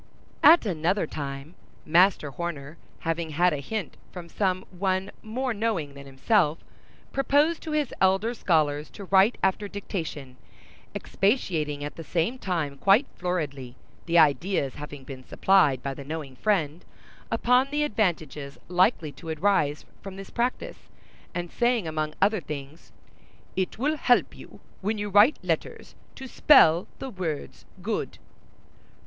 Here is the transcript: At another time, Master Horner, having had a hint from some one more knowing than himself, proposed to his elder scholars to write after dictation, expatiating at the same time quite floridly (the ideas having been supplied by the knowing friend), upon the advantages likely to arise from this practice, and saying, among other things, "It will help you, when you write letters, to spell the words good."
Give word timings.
At 0.41 0.65
another 0.65 1.05
time, 1.05 1.53
Master 1.85 2.31
Horner, 2.31 2.79
having 3.01 3.29
had 3.29 3.53
a 3.53 3.57
hint 3.59 3.97
from 4.11 4.29
some 4.29 4.65
one 4.71 5.11
more 5.21 5.53
knowing 5.53 5.93
than 5.93 6.07
himself, 6.07 6.57
proposed 7.11 7.61
to 7.61 7.71
his 7.73 7.93
elder 8.01 8.33
scholars 8.33 8.89
to 8.89 9.03
write 9.03 9.37
after 9.43 9.67
dictation, 9.67 10.37
expatiating 10.95 11.83
at 11.83 11.97
the 11.97 12.03
same 12.03 12.39
time 12.39 12.79
quite 12.79 13.05
floridly 13.17 13.75
(the 14.07 14.17
ideas 14.17 14.73
having 14.73 15.03
been 15.03 15.23
supplied 15.23 15.83
by 15.83 15.93
the 15.93 16.03
knowing 16.03 16.35
friend), 16.35 16.83
upon 17.29 17.67
the 17.69 17.83
advantages 17.83 18.57
likely 18.67 19.11
to 19.11 19.29
arise 19.29 19.85
from 20.01 20.15
this 20.15 20.31
practice, 20.31 20.89
and 21.35 21.51
saying, 21.51 21.87
among 21.87 22.15
other 22.19 22.41
things, 22.41 22.91
"It 23.55 23.77
will 23.77 23.97
help 23.97 24.35
you, 24.35 24.61
when 24.81 24.97
you 24.97 25.09
write 25.09 25.37
letters, 25.43 25.93
to 26.15 26.25
spell 26.25 26.87
the 26.97 27.11
words 27.11 27.65
good." 27.83 28.17